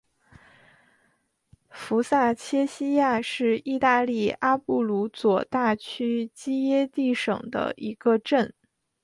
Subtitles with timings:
[1.69, 8.51] 福萨切西亚是意大利阿布鲁佐大区基耶蒂省的一个镇。